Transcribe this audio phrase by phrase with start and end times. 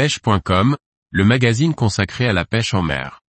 [0.00, 0.78] pêche.com,
[1.10, 3.20] le magazine consacré à la pêche en mer.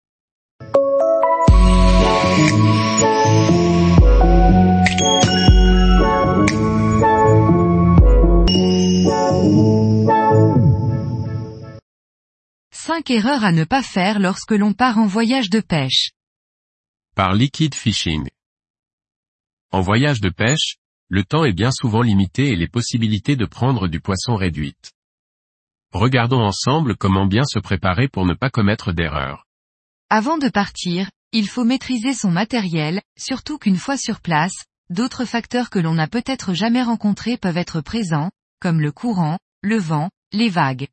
[12.70, 16.12] Cinq erreurs à ne pas faire lorsque l'on part en voyage de pêche.
[17.16, 18.28] Par Liquid Fishing.
[19.72, 20.76] En voyage de pêche,
[21.08, 24.92] le temps est bien souvent limité et les possibilités de prendre du poisson réduites.
[25.92, 29.46] Regardons ensemble comment bien se préparer pour ne pas commettre d'erreurs.
[30.08, 35.68] Avant de partir, il faut maîtriser son matériel, surtout qu'une fois sur place, d'autres facteurs
[35.68, 40.48] que l'on n'a peut-être jamais rencontrés peuvent être présents, comme le courant, le vent, les
[40.48, 40.86] vagues.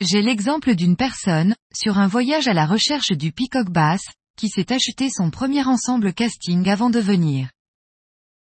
[0.00, 4.02] J'ai l'exemple d'une personne, sur un voyage à la recherche du peacock bass,
[4.36, 7.48] qui s'est acheté son premier ensemble casting avant de venir.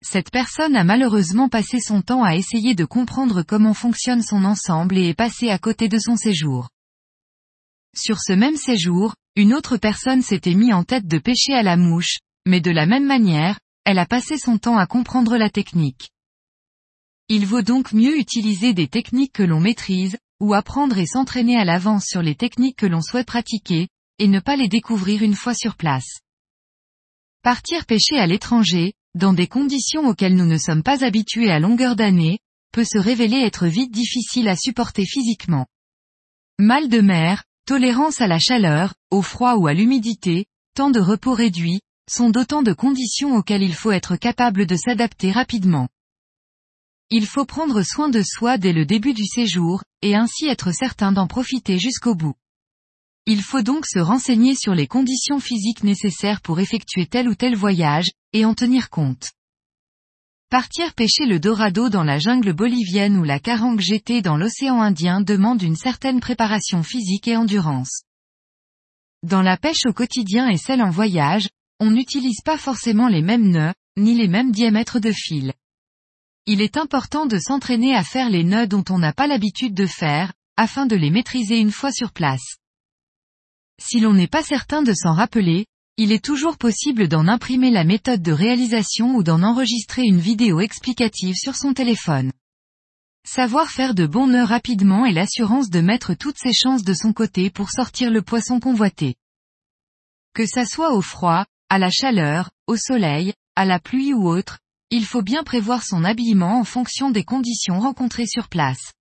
[0.02, 4.98] Cette personne a malheureusement passé son temps à essayer de comprendre comment fonctionne son ensemble
[4.98, 6.68] et est passé à côté de son séjour.
[7.96, 11.76] Sur ce même séjour, une autre personne s'était mis en tête de pêcher à la
[11.76, 16.10] mouche, mais de la même manière, elle a passé son temps à comprendre la technique.
[17.28, 21.64] Il vaut donc mieux utiliser des techniques que l'on maîtrise, ou apprendre et s'entraîner à
[21.64, 23.88] l'avance sur les techniques que l'on souhaite pratiquer,
[24.18, 26.20] et ne pas les découvrir une fois sur place.
[27.46, 31.94] Partir pêcher à l'étranger, dans des conditions auxquelles nous ne sommes pas habitués à longueur
[31.94, 32.40] d'année,
[32.72, 35.68] peut se révéler être vite difficile à supporter physiquement.
[36.58, 41.34] Mal de mer, tolérance à la chaleur, au froid ou à l'humidité, temps de repos
[41.34, 45.86] réduit, sont d'autant de conditions auxquelles il faut être capable de s'adapter rapidement.
[47.10, 51.12] Il faut prendre soin de soi dès le début du séjour, et ainsi être certain
[51.12, 52.34] d'en profiter jusqu'au bout.
[53.28, 57.56] Il faut donc se renseigner sur les conditions physiques nécessaires pour effectuer tel ou tel
[57.56, 59.32] voyage, et en tenir compte.
[60.48, 65.20] Partir pêcher le dorado dans la jungle bolivienne ou la carangue GT dans l'océan Indien
[65.20, 68.02] demande une certaine préparation physique et endurance.
[69.24, 71.48] Dans la pêche au quotidien et celle en voyage,
[71.80, 75.52] on n'utilise pas forcément les mêmes nœuds, ni les mêmes diamètres de fil.
[76.46, 79.86] Il est important de s'entraîner à faire les nœuds dont on n'a pas l'habitude de
[79.86, 82.58] faire, afin de les maîtriser une fois sur place.
[83.88, 85.66] Si l'on n'est pas certain de s'en rappeler,
[85.96, 90.58] il est toujours possible d'en imprimer la méthode de réalisation ou d'en enregistrer une vidéo
[90.58, 92.32] explicative sur son téléphone.
[93.24, 97.12] Savoir faire de bons nœuds rapidement est l'assurance de mettre toutes ses chances de son
[97.12, 99.14] côté pour sortir le poisson convoité.
[100.34, 104.58] Que ça soit au froid, à la chaleur, au soleil, à la pluie ou autre,
[104.90, 108.92] il faut bien prévoir son habillement en fonction des conditions rencontrées sur place.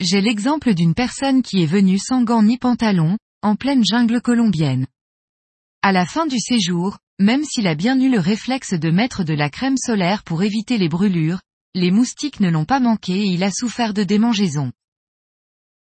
[0.00, 4.86] J'ai l'exemple d'une personne qui est venue sans gants ni pantalon, en pleine jungle colombienne.
[5.82, 9.34] À la fin du séjour, même s'il a bien eu le réflexe de mettre de
[9.34, 11.40] la crème solaire pour éviter les brûlures,
[11.74, 14.72] les moustiques ne l'ont pas manqué et il a souffert de démangeaisons.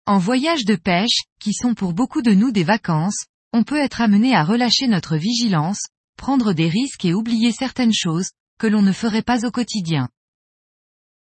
[0.06, 4.00] En voyage de pêche, qui sont pour beaucoup de nous des vacances, on peut être
[4.00, 5.82] amené à relâcher notre vigilance,
[6.16, 10.08] prendre des risques et oublier certaines choses, que l'on ne ferait pas au quotidien.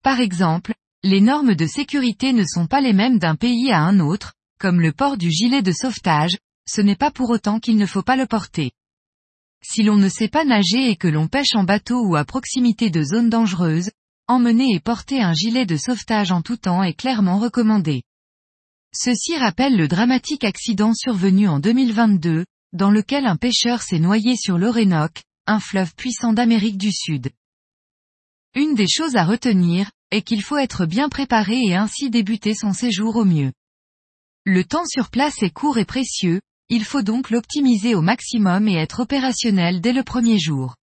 [0.03, 0.73] Par exemple,
[1.03, 4.81] les normes de sécurité ne sont pas les mêmes d'un pays à un autre, comme
[4.81, 6.37] le port du gilet de sauvetage,
[6.67, 8.71] ce n'est pas pour autant qu'il ne faut pas le porter.
[9.63, 12.89] Si l'on ne sait pas nager et que l'on pêche en bateau ou à proximité
[12.89, 13.91] de zones dangereuses,
[14.27, 18.03] emmener et porter un gilet de sauvetage en tout temps est clairement recommandé.
[18.93, 24.57] Ceci rappelle le dramatique accident survenu en 2022, dans lequel un pêcheur s'est noyé sur
[24.57, 27.29] l'Orénoque, un fleuve puissant d'Amérique du Sud.
[28.55, 32.73] Une des choses à retenir, est qu'il faut être bien préparé et ainsi débuter son
[32.73, 33.51] séjour au mieux.
[34.49, 38.75] Le temps sur place est court et précieux, il faut donc l'optimiser au maximum et
[38.75, 40.77] être opérationnel dès le premier jour.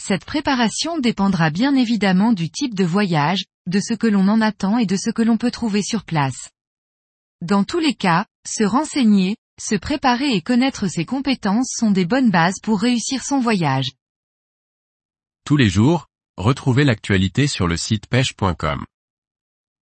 [0.00, 4.78] Cette préparation dépendra bien évidemment du type de voyage, de ce que l'on en attend
[4.78, 6.50] et de ce que l'on peut trouver sur place.
[7.42, 12.30] Dans tous les cas, se renseigner, se préparer et connaître ses compétences sont des bonnes
[12.30, 13.90] bases pour réussir son voyage.
[15.44, 16.06] Tous les jours,
[16.36, 18.84] retrouvez l'actualité sur le site pêche.com.